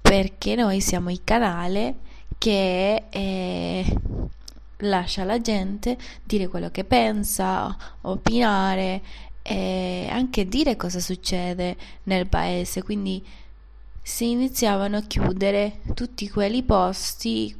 perché 0.00 0.54
noi 0.54 0.80
siamo 0.80 1.10
il 1.10 1.20
canale 1.24 1.96
che 2.38 3.04
eh, 3.10 3.96
lascia 4.84 5.22
alla 5.22 5.40
gente 5.40 5.96
dire 6.24 6.48
quello 6.48 6.70
che 6.70 6.84
pensa, 6.84 7.76
opinare 8.02 9.02
e 9.42 10.08
anche 10.10 10.48
dire 10.48 10.76
cosa 10.76 11.00
succede 11.00 11.76
nel 12.04 12.26
paese. 12.26 12.82
Quindi 12.82 13.24
si 14.02 14.30
iniziavano 14.30 14.98
a 14.98 15.02
chiudere 15.02 15.80
tutti 15.94 16.28
quelli 16.28 16.62
posti 16.62 17.54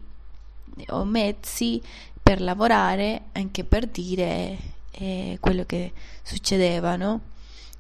o 0.89 1.05
mezzi 1.05 1.81
per 2.23 2.41
lavorare 2.41 3.27
anche 3.33 3.65
per 3.65 3.87
dire 3.87 4.57
eh, 4.93 5.39
quello 5.41 5.65
che 5.65 5.93
succedeva, 6.23 6.97
no? 6.97 7.21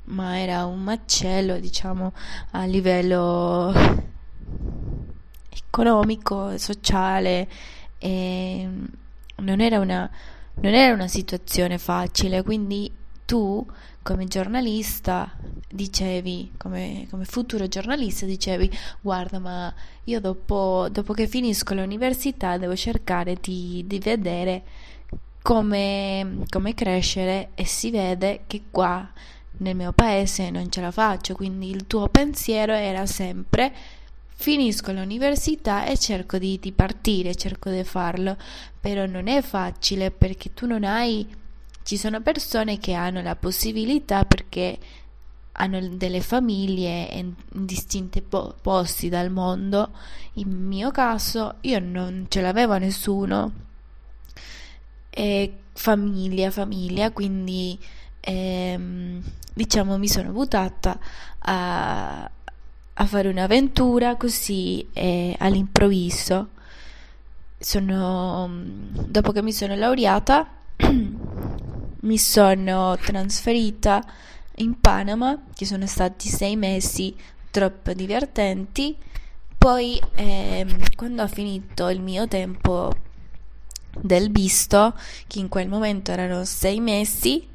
Ma 0.04 0.38
era 0.38 0.66
un 0.66 0.82
macello, 0.82 1.58
diciamo, 1.58 2.12
a 2.50 2.64
livello 2.64 3.72
economico, 5.50 6.58
sociale 6.58 7.48
e 7.98 8.68
non 9.36 9.60
era 9.60 9.78
una, 9.78 10.10
non 10.54 10.74
era 10.74 10.94
una 10.94 11.08
situazione 11.08 11.78
facile, 11.78 12.42
quindi 12.42 12.90
tu 13.24 13.66
come 14.02 14.26
giornalista 14.26 15.32
dicevi, 15.66 16.52
come, 16.58 17.06
come, 17.08 17.24
futuro 17.24 17.66
giornalista 17.68 18.26
dicevi, 18.26 18.70
guarda 19.00 19.38
ma 19.38 19.74
io 20.04 20.20
dopo, 20.20 20.88
dopo 20.90 21.14
che 21.14 21.26
finisco 21.26 21.72
l'università 21.72 22.58
devo 22.58 22.76
cercare 22.76 23.38
di, 23.40 23.82
di 23.86 23.98
vedere 23.98 24.62
come, 25.40 26.44
come 26.50 26.74
crescere 26.74 27.50
e 27.54 27.64
si 27.64 27.90
vede 27.90 28.42
che 28.46 28.64
qua 28.70 29.10
nel 29.58 29.74
mio 29.74 29.92
paese 29.92 30.50
non 30.50 30.70
ce 30.70 30.82
la 30.82 30.90
faccio, 30.90 31.34
quindi 31.34 31.70
il 31.70 31.86
tuo 31.86 32.08
pensiero 32.08 32.74
era 32.74 33.06
sempre 33.06 33.72
finisco 34.36 34.92
l'università 34.92 35.86
e 35.86 35.96
cerco 35.96 36.38
di, 36.38 36.58
di 36.60 36.72
partire, 36.72 37.34
cerco 37.34 37.70
di 37.70 37.84
farlo, 37.84 38.36
però 38.78 39.06
non 39.06 39.28
è 39.28 39.40
facile 39.42 40.10
perché 40.10 40.52
tu 40.52 40.66
non 40.66 40.84
hai 40.84 41.26
ci 41.84 41.98
sono 41.98 42.22
persone 42.22 42.78
che 42.78 42.94
hanno 42.94 43.20
la 43.20 43.36
possibilità 43.36 44.24
perché 44.24 44.78
hanno 45.52 45.86
delle 45.88 46.20
famiglie 46.22 47.08
in 47.12 47.34
distinti 47.48 48.22
po- 48.22 48.54
posti 48.60 49.08
dal 49.08 49.30
mondo. 49.30 49.90
In 50.34 50.50
mio 50.50 50.90
caso 50.90 51.56
io 51.60 51.78
non 51.78 52.26
ce 52.28 52.40
l'avevo 52.40 52.76
nessuno. 52.78 53.52
E 55.10 55.58
famiglia, 55.72 56.50
famiglia, 56.50 57.10
quindi 57.12 57.78
ehm, 58.20 59.22
diciamo 59.52 59.98
mi 59.98 60.08
sono 60.08 60.32
buttata 60.32 60.98
a, 61.40 62.30
a 62.94 63.06
fare 63.06 63.28
un'avventura 63.28 64.16
così 64.16 64.86
eh, 64.92 65.34
all'improvviso. 65.38 66.48
Sono, 67.58 68.50
dopo 69.06 69.32
che 69.32 69.42
mi 69.42 69.52
sono 69.52 69.74
laureata 69.74 70.48
mi 72.04 72.18
sono 72.18 72.96
trasferita 73.00 74.02
in 74.56 74.78
Panama, 74.80 75.42
che 75.54 75.64
sono 75.64 75.86
stati 75.86 76.28
sei 76.28 76.56
mesi 76.56 77.14
troppo 77.50 77.92
divertenti. 77.92 78.96
Poi, 79.56 80.00
ehm, 80.14 80.94
quando 80.94 81.22
ho 81.22 81.28
finito 81.28 81.88
il 81.88 82.00
mio 82.00 82.28
tempo 82.28 82.92
del 83.98 84.30
visto, 84.30 84.94
che 85.26 85.38
in 85.38 85.48
quel 85.48 85.68
momento 85.68 86.10
erano 86.10 86.44
sei 86.44 86.80
mesi, 86.80 87.48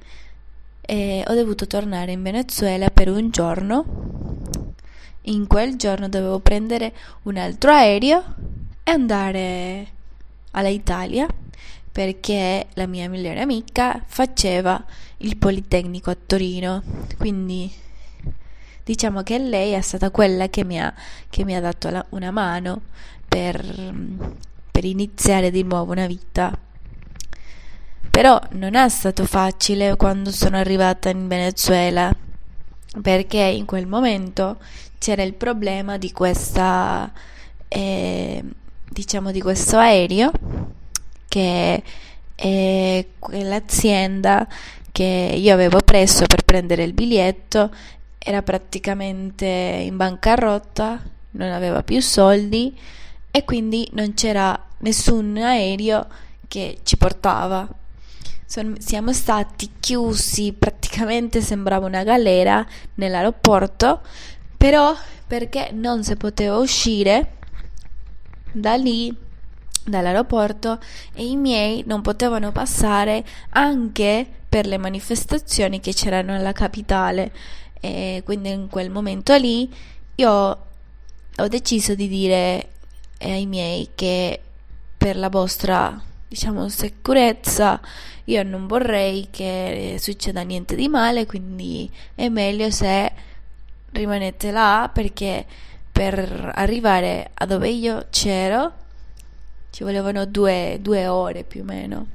eh, 0.82 1.24
ho 1.28 1.34
dovuto 1.36 1.68
tornare 1.68 2.12
in 2.12 2.24
Venezuela 2.24 2.90
per 2.90 3.10
un 3.10 3.30
giorno. 3.30 4.19
In 5.24 5.48
quel 5.48 5.76
giorno 5.76 6.08
dovevo 6.08 6.40
prendere 6.40 6.94
un 7.24 7.38
altro 7.38 7.72
aereo 7.72 8.24
e 8.84 8.92
andare 8.92 9.88
all'Italia 10.52 11.28
perché 11.92 12.68
la 12.74 12.88
mia 12.88 13.10
migliore 13.10 13.42
amica 13.42 14.02
faceva 14.06 14.82
il 15.18 15.38
Politecnico 15.38 16.10
a 16.10 16.18
Torino, 16.26 16.82
quindi 17.18 17.70
diciamo 18.84 19.22
che 19.22 19.38
lei 19.38 19.74
è 19.74 19.82
stata 19.82 20.10
quella 20.10 20.48
che 20.48 20.64
mi 20.64 20.80
ha, 20.80 20.94
che 21.30 21.44
mi 21.44 21.56
ha 21.56 21.60
dato 21.60 21.90
la, 21.90 22.06
una 22.10 22.32
mano 22.32 22.82
per, 23.28 23.94
per 24.72 24.86
iniziare 24.86 25.52
di 25.52 25.64
nuovo 25.64 25.92
una 25.92 26.08
vita. 26.08 26.58
Però 28.10 28.40
non 28.52 28.76
è 28.76 28.90
stato 28.90 29.26
facile 29.26 29.96
quando 29.96 30.32
sono 30.32 30.58
arrivata 30.58 31.10
in 31.10 31.28
Venezuela, 31.28 32.16
perché 33.02 33.40
in 33.40 33.66
quel 33.66 33.88
momento 33.88 34.58
c'era 34.98 35.24
il 35.24 35.34
problema 35.34 35.98
di 35.98 36.12
questa, 36.12 37.12
eh, 37.68 38.44
diciamo, 38.90 39.32
di 39.32 39.42
questo 39.42 39.78
aereo 39.78 40.32
che 41.28 41.84
è 42.36 43.06
quell'azienda 43.20 44.48
che 44.92 45.34
io 45.38 45.54
avevo 45.54 45.80
preso 45.80 46.26
per 46.26 46.44
prendere 46.44 46.84
il 46.84 46.94
biglietto 46.94 47.72
era 48.18 48.42
praticamente 48.42 49.46
in 49.46 49.96
bancarotta, 49.96 51.02
non 51.32 51.52
aveva 51.52 51.84
più 51.84 52.02
soldi 52.02 52.78
e 53.32 53.46
quindi 53.46 53.88
non 53.94 54.14
c'era 54.14 54.62
nessun 54.80 55.38
aereo 55.38 56.06
che 56.48 56.80
ci 56.84 56.98
portava. 56.98 57.68
Siamo 58.50 59.14
stati 59.14 59.74
chiusi, 59.80 60.54
praticamente 60.54 61.40
sembrava 61.40 61.86
una 61.86 62.04
galera 62.04 62.66
nell'aeroporto, 62.96 64.02
però 64.58 64.96
perché 65.28 65.70
non 65.72 66.04
si 66.04 66.16
poteva 66.16 66.58
uscire 66.58 67.34
da 68.52 68.74
lì 68.74 69.16
dall'aeroporto 69.86 70.80
e 71.14 71.28
i 71.28 71.36
miei 71.36 71.84
non 71.86 72.02
potevano 72.02 72.52
passare 72.52 73.24
anche 73.50 74.28
per 74.50 74.66
le 74.66 74.80
manifestazioni 74.80 75.80
che 75.80 75.94
c'erano 75.94 76.36
alla 76.36 76.52
capitale. 76.52 77.32
E 77.80 78.24
quindi 78.26 78.50
in 78.50 78.68
quel 78.68 78.90
momento 78.90 79.36
lì 79.36 79.72
io 80.16 80.58
ho 81.38 81.48
deciso 81.48 81.94
di 81.94 82.08
dire 82.08 82.70
ai 83.20 83.46
miei 83.46 83.90
che 83.94 84.42
per 84.98 85.16
la 85.18 85.30
vostra 85.30 86.02
diciamo 86.30 86.70
sicurezza 86.70 87.82
io 88.26 88.44
non 88.44 88.68
vorrei 88.68 89.28
che 89.30 89.98
succeda 90.00 90.42
niente 90.44 90.76
di 90.76 90.88
male 90.88 91.26
quindi 91.26 91.92
è 92.16 92.30
meglio 92.30 92.72
se 92.72 93.12
rimanete 93.92 94.52
là 94.52 94.90
perché 94.94 95.46
per 95.92 96.52
arrivare 96.56 97.32
a 97.34 97.46
dove 97.46 97.68
io 97.68 98.06
c'ero 98.10 98.72
ci 99.72 99.84
volevano 99.84 100.26
due, 100.26 100.78
due 100.82 101.08
ore 101.08 101.44
più 101.44 101.62
o 101.62 101.64
meno 101.64 102.08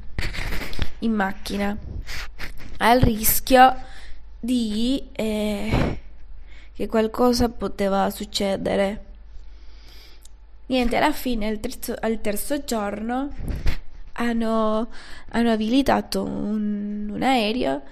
in 1.01 1.13
macchina. 1.13 1.77
Al 2.79 3.01
rischio 3.01 3.75
di 4.41 5.09
eh, 5.13 6.01
che 6.73 6.87
qualcosa 6.87 7.49
poteva 7.49 8.11
succedere. 8.11 9.05
Niente 10.67 10.97
alla 10.97 11.13
fine 11.13 11.49
al 11.49 11.61
terzo, 11.61 11.95
al 11.99 12.21
terzo 12.21 12.65
giorno 12.65 13.31
hanno, 14.15 14.89
hanno 15.31 15.51
abilitato 15.51 16.23
un, 16.23 17.11
un, 17.13 17.23
aereo 17.23 17.83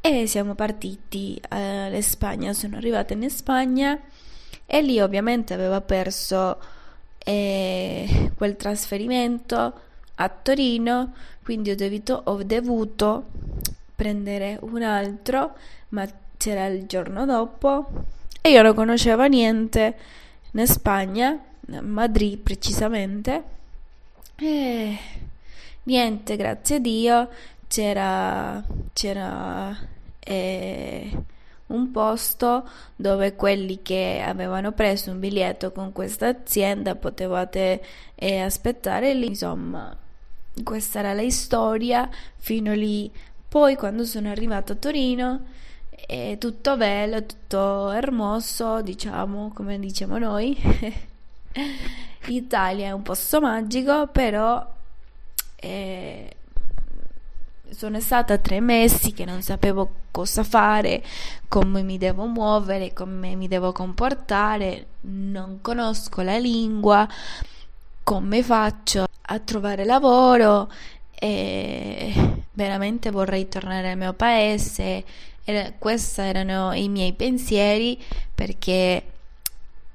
e 0.00 0.26
siamo 0.26 0.54
partiti 0.54 1.40
all'Espagna 1.48 2.52
sono 2.52 2.76
arrivata 2.76 3.14
in 3.14 3.28
Spagna 3.30 3.98
e 4.64 4.82
lì 4.82 5.00
ovviamente 5.00 5.54
aveva 5.54 5.80
perso 5.80 6.58
eh, 7.18 8.30
quel 8.36 8.56
trasferimento 8.56 9.80
a 10.20 10.28
Torino, 10.28 11.14
quindi 11.42 11.70
ho 11.70 11.76
dovuto, 11.76 12.20
ho 12.24 12.42
dovuto 12.42 13.26
prendere 13.94 14.58
un 14.62 14.82
altro, 14.82 15.56
ma 15.90 16.06
c'era 16.36 16.66
il 16.66 16.86
giorno 16.86 17.24
dopo 17.24 18.06
e 18.40 18.50
io 18.50 18.62
non 18.62 18.74
conoscevo 18.74 19.26
niente 19.26 19.96
in 20.52 20.66
Spagna, 20.66 21.38
a 21.72 21.82
Madrid 21.82 22.38
precisamente. 22.38 23.42
E 24.36 24.98
niente, 25.88 26.36
grazie 26.36 26.76
a 26.76 26.78
Dio 26.78 27.28
c'era, 27.66 28.62
c'era 28.92 29.76
eh, 30.20 31.10
un 31.66 31.90
posto 31.90 32.68
dove 32.94 33.34
quelli 33.34 33.80
che 33.82 34.22
avevano 34.24 34.72
preso 34.72 35.10
un 35.10 35.18
biglietto 35.18 35.72
con 35.72 35.92
questa 35.92 36.28
azienda 36.28 36.94
potevate 36.94 37.82
eh, 38.14 38.40
aspettare 38.40 39.14
lì. 39.14 39.28
Insomma 39.28 39.96
questa 40.62 40.98
era 41.00 41.14
la 41.14 41.28
storia 41.30 42.08
fino 42.36 42.74
lì. 42.74 43.10
Poi 43.48 43.76
quando 43.76 44.04
sono 44.04 44.30
arrivata 44.30 44.74
a 44.74 44.76
Torino 44.76 45.40
è 45.90 46.36
tutto 46.38 46.76
bello 46.76 47.24
tutto 47.24 47.90
hermoso 47.90 48.82
diciamo 48.82 49.52
come 49.54 49.78
diciamo 49.78 50.18
noi. 50.18 50.56
l'Italia 52.26 52.88
è 52.88 52.90
un 52.90 53.02
posto 53.02 53.40
magico 53.40 54.06
però 54.08 54.76
eh, 55.60 56.36
sono 57.70 58.00
stata 58.00 58.38
tre 58.38 58.60
mesi 58.60 59.12
che 59.12 59.24
non 59.24 59.42
sapevo 59.42 59.90
cosa 60.10 60.42
fare, 60.42 61.02
come 61.48 61.82
mi 61.82 61.98
devo 61.98 62.24
muovere, 62.26 62.92
come 62.92 63.34
mi 63.34 63.48
devo 63.48 63.72
comportare, 63.72 64.86
non 65.02 65.58
conosco 65.60 66.22
la 66.22 66.38
lingua, 66.38 67.06
come 68.02 68.42
faccio 68.42 69.06
a 69.20 69.38
trovare 69.40 69.84
lavoro 69.84 70.70
e 71.14 72.44
veramente 72.52 73.10
vorrei 73.10 73.48
tornare 73.48 73.90
al 73.90 73.98
mio 73.98 74.12
paese. 74.14 75.04
E 75.44 75.74
questi 75.78 76.20
erano 76.20 76.72
i 76.72 76.88
miei 76.88 77.12
pensieri 77.12 78.02
perché 78.34 79.02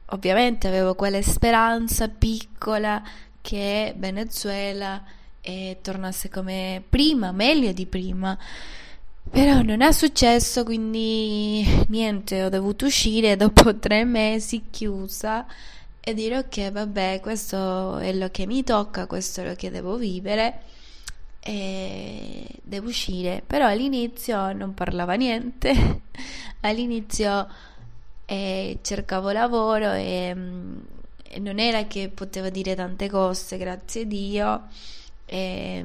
ovviamente 0.08 0.67
avevo 0.67 0.95
quella 0.95 1.21
speranza 1.21 2.08
piccola 2.08 3.02
che 3.41 3.93
Venezuela 3.97 5.04
e 5.45 5.79
tornasse 5.82 6.29
come 6.29 6.82
prima, 6.88 7.34
meglio 7.34 7.73
di 7.73 7.86
prima. 7.86 8.38
Però 9.29 9.62
non 9.62 9.82
è 9.82 9.91
successo, 9.91 10.63
quindi 10.63 11.65
niente, 11.89 12.43
ho 12.43 12.49
dovuto 12.49 12.86
uscire 12.86 13.36
dopo 13.36 13.75
tre 13.79 14.06
mesi 14.06 14.63
chiusa 14.69 15.45
e 15.99 16.13
dire 16.13 16.38
ok, 16.38 16.71
vabbè, 16.71 17.19
questo 17.21 17.97
è 17.97 18.13
lo 18.13 18.29
che 18.29 18.45
mi 18.45 18.63
tocca, 18.63 19.06
questo 19.06 19.41
è 19.41 19.47
lo 19.47 19.56
che 19.56 19.69
devo 19.69 19.97
vivere 19.97 20.62
e 21.41 22.45
devo 22.62 22.88
uscire. 22.88 23.43
Però 23.45 23.67
all'inizio 23.67 24.53
non 24.53 24.73
parlava 24.73 25.13
niente, 25.15 26.01
all'inizio 26.62 27.47
eh, 28.25 28.79
cercavo 28.82 29.32
lavoro 29.32 29.91
e, 29.91 30.36
e 31.23 31.39
non 31.39 31.60
era 31.60 31.86
che 31.86 32.10
potevo 32.10 32.49
dire 32.49 32.75
tante 32.75 33.10
cose, 33.10 33.58
grazie 33.58 34.01
a 34.03 34.06
Dio 34.06 34.67
e 35.34 35.84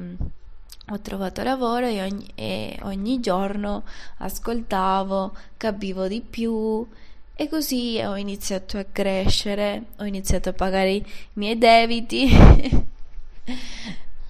ho 0.91 0.99
trovato 1.01 1.41
lavoro 1.41 1.87
e 1.87 2.03
ogni, 2.03 2.31
e 2.35 2.77
ogni 2.83 3.19
giorno 3.19 3.83
ascoltavo, 4.17 5.35
capivo 5.57 6.07
di 6.07 6.21
più 6.21 6.87
e 7.33 7.49
così 7.49 7.99
ho 7.99 8.15
iniziato 8.15 8.77
a 8.77 8.85
crescere, 8.91 9.85
ho 9.97 10.05
iniziato 10.05 10.49
a 10.49 10.53
pagare 10.53 10.91
i 10.91 11.05
miei 11.33 11.57
debiti. 11.57 12.29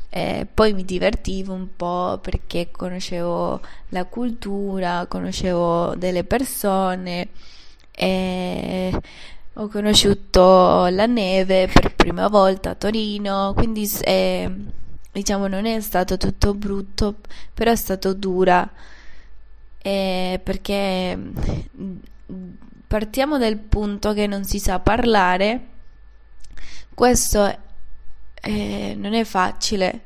e 0.10 0.48
poi 0.52 0.74
mi 0.74 0.86
divertivo 0.86 1.54
un 1.54 1.68
po' 1.76 2.18
perché 2.22 2.70
conoscevo 2.72 3.60
la 3.90 4.06
cultura, 4.06 5.06
conoscevo 5.08 5.96
delle 5.96 6.24
persone 6.24 7.28
e 7.92 8.98
ho 9.54 9.68
conosciuto 9.68 10.88
la 10.88 11.06
neve 11.08 11.68
per 11.68 11.94
prima 11.94 12.30
volta 12.30 12.70
a 12.70 12.76
Torino, 12.76 13.52
quindi 13.54 13.90
eh, 14.04 14.50
diciamo 15.20 15.48
non 15.48 15.66
è 15.66 15.80
stato 15.82 16.18
tutto 16.18 16.54
brutto, 16.54 17.18
però 17.54 17.72
è 17.72 17.76
stato 17.76 18.14
dura. 18.14 18.70
Eh, 19.82 20.40
perché 20.44 21.16
mm, 21.16 21.98
partiamo 22.88 23.38
dal 23.38 23.58
punto 23.58 24.14
che 24.14 24.28
non 24.28 24.44
si 24.44 24.60
sa 24.60 24.80
parlare, 24.80 25.68
questo 26.94 27.58
eh, 28.42 28.96
non 28.98 29.14
è 29.14 29.24
facile. 29.24 30.06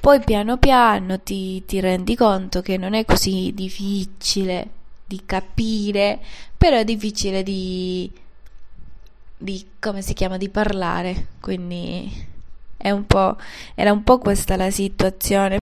Poi 0.00 0.20
piano 0.20 0.58
piano 0.58 1.20
ti, 1.20 1.64
ti 1.64 1.80
rendi 1.80 2.14
conto 2.16 2.62
che 2.62 2.76
non 2.76 2.94
è 2.94 3.04
così 3.04 3.52
difficile 3.54 4.70
di 5.04 5.22
capire, 5.26 6.20
però 6.56 6.76
è 6.76 6.84
difficile 6.84 7.42
di, 7.42 8.10
di 9.36 9.66
come 9.78 10.02
si 10.02 10.14
chiama, 10.14 10.36
di 10.36 10.48
parlare, 10.48 11.28
quindi 11.40 12.36
un 12.90 13.06
era 13.74 13.92
un 13.92 14.02
po' 14.02 14.18
questa 14.18 14.56
la 14.56 14.70
situazione. 14.70 15.58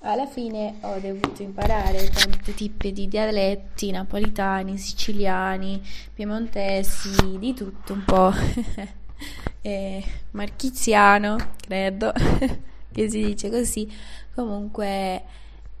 Alla 0.00 0.26
fine 0.26 0.76
ho 0.82 0.98
dovuto 1.00 1.42
imparare 1.42 2.08
tanti 2.10 2.54
tipi 2.54 2.92
di 2.92 3.08
dialetti, 3.08 3.90
napolitani, 3.90 4.78
siciliani, 4.78 5.82
piemontesi, 6.14 7.38
di 7.38 7.54
tutto 7.54 7.92
un 7.92 8.04
po'. 8.04 8.32
marchiziano, 10.30 11.36
credo 11.60 12.12
che 12.92 13.10
si 13.10 13.24
dice 13.24 13.50
così. 13.50 13.92
Comunque, 14.32 15.22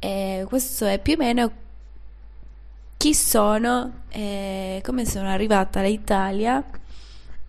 eh, 0.00 0.44
questo 0.48 0.86
è 0.86 0.98
più 0.98 1.14
o 1.14 1.16
meno 1.18 1.52
chi 2.96 3.14
sono, 3.14 4.02
eh, 4.08 4.80
come 4.84 5.06
sono 5.06 5.28
arrivata 5.28 5.80
all'Italia, 5.80 6.64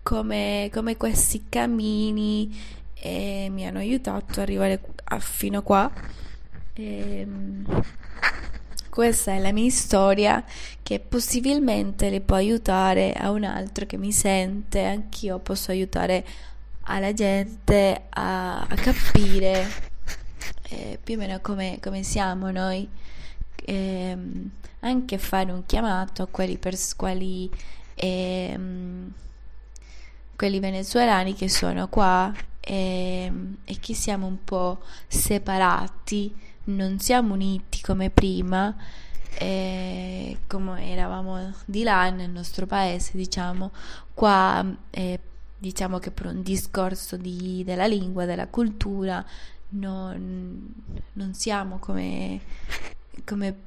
come, 0.02 0.70
come 0.72 0.96
questi 0.96 1.46
cammini 1.48 2.76
e 3.00 3.48
mi 3.50 3.66
hanno 3.66 3.78
aiutato 3.78 4.32
ad 4.32 4.38
arrivare 4.38 4.80
a, 5.04 5.18
fino 5.18 5.58
a 5.58 5.62
qua. 5.62 5.92
E, 6.74 7.20
ehm, 7.20 7.84
questa 8.88 9.32
è 9.32 9.38
la 9.38 9.52
mia 9.52 9.70
storia 9.70 10.44
che 10.82 10.98
possibilmente 10.98 12.10
le 12.10 12.20
può 12.20 12.36
aiutare 12.36 13.12
a 13.12 13.30
un 13.30 13.44
altro 13.44 13.86
che 13.86 13.96
mi 13.96 14.10
sente, 14.10 14.84
anch'io 14.84 15.38
posso 15.38 15.70
aiutare 15.70 16.26
alla 16.82 17.12
gente 17.12 18.06
a, 18.08 18.60
a 18.62 18.74
capire 18.74 19.68
eh, 20.70 20.98
più 21.02 21.14
o 21.14 21.18
meno 21.18 21.38
come, 21.40 21.78
come 21.80 22.02
siamo 22.02 22.50
noi, 22.50 22.88
eh, 23.64 24.16
anche 24.80 25.18
fare 25.18 25.52
un 25.52 25.64
chiamato 25.64 26.22
a 26.22 26.26
quelli, 26.26 26.58
pers- 26.58 26.96
quali, 26.96 27.48
eh, 27.94 28.58
quelli 30.34 30.58
venezuelani 30.58 31.34
che 31.34 31.48
sono 31.48 31.88
qua 31.88 32.32
e, 32.60 33.24
ehm, 33.24 33.56
e 33.64 33.78
che 33.80 33.94
siamo 33.94 34.26
un 34.26 34.44
po' 34.44 34.80
separati, 35.06 36.34
non 36.64 36.98
siamo 36.98 37.34
uniti 37.34 37.80
come 37.80 38.10
prima, 38.10 38.74
eh, 39.38 40.38
come 40.46 40.90
eravamo 40.90 41.54
di 41.64 41.82
là 41.82 42.10
nel 42.10 42.30
nostro 42.30 42.66
paese, 42.66 43.12
diciamo, 43.16 43.70
qua 44.14 44.64
eh, 44.90 45.20
diciamo 45.58 45.98
che 45.98 46.10
per 46.10 46.26
un 46.26 46.42
discorso 46.42 47.16
di, 47.16 47.62
della 47.64 47.86
lingua, 47.86 48.24
della 48.24 48.46
cultura, 48.48 49.24
non, 49.70 50.72
non 51.14 51.34
siamo 51.34 51.78
come, 51.78 52.40
come 53.24 53.66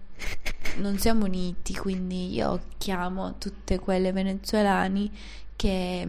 non 0.77 0.97
siamo 0.97 1.25
uniti, 1.25 1.75
quindi 1.75 2.33
io 2.33 2.61
chiamo 2.77 3.37
tutte 3.37 3.79
quelle 3.79 4.11
venezuelane 4.11 5.09
che 5.55 6.07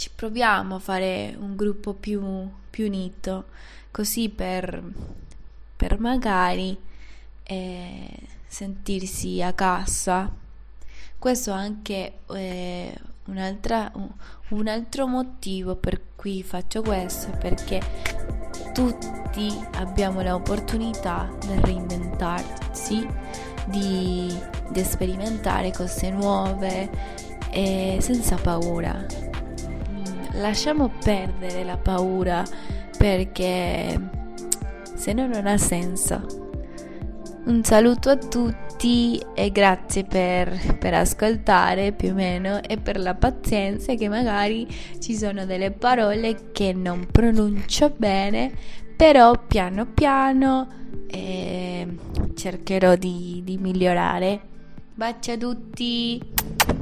ci 0.00 0.08
proviamo 0.16 0.76
a 0.76 0.78
fare 0.78 1.36
un 1.38 1.54
gruppo 1.54 1.92
più, 1.92 2.48
più 2.70 2.86
unito, 2.86 3.48
così 3.90 4.30
per, 4.30 4.82
per 5.76 6.00
magari 6.00 6.74
eh, 7.42 8.08
sentirsi 8.46 9.42
a 9.42 9.52
casa. 9.52 10.32
Questo 11.18 11.50
è 11.50 11.52
anche 11.52 12.20
eh, 12.30 12.96
un, 13.26 13.54
un 14.48 14.68
altro 14.68 15.06
motivo 15.06 15.76
per 15.76 16.00
cui 16.16 16.42
faccio 16.42 16.80
questo, 16.80 17.32
perché 17.38 17.82
tutti 18.72 19.54
abbiamo 19.72 20.22
l'opportunità 20.22 21.30
di 21.40 21.60
reinventarsi, 21.60 23.06
di, 23.66 24.34
di 24.70 24.82
sperimentare 24.82 25.70
cose 25.72 26.08
nuove 26.08 26.90
e 27.50 27.98
senza 28.00 28.36
paura 28.36 29.29
lasciamo 30.40 30.90
perdere 31.02 31.62
la 31.64 31.76
paura 31.76 32.42
perché 32.96 33.98
se 34.94 35.12
no 35.12 35.26
non 35.26 35.46
ha 35.46 35.56
senso. 35.56 36.48
Un 37.44 37.64
saluto 37.64 38.10
a 38.10 38.16
tutti 38.16 39.20
e 39.34 39.50
grazie 39.50 40.04
per, 40.04 40.76
per, 40.78 40.94
ascoltare 40.94 41.92
più 41.92 42.10
o 42.10 42.14
meno 42.14 42.62
e 42.62 42.76
per 42.76 42.98
la 42.98 43.14
pazienza 43.14 43.94
che 43.94 44.08
magari 44.08 44.66
ci 44.98 45.16
sono 45.16 45.46
delle 45.46 45.70
parole 45.70 46.50
che 46.52 46.72
non 46.74 47.06
pronuncio 47.10 47.94
bene, 47.96 48.52
però 48.94 49.32
piano 49.46 49.86
piano 49.86 50.68
eh, 51.06 51.86
cercherò 52.34 52.94
di, 52.94 53.40
di 53.42 53.56
migliorare. 53.56 54.40
Baci 54.94 55.30
a 55.30 55.36
tutti! 55.38 56.79